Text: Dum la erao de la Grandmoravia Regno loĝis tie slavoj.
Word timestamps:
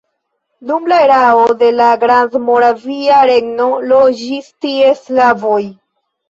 Dum 0.69 0.85
la 0.91 0.95
erao 1.07 1.43
de 1.59 1.69
la 1.81 1.89
Grandmoravia 2.03 3.19
Regno 3.33 3.69
loĝis 3.93 4.49
tie 4.67 4.97
slavoj. 5.03 5.61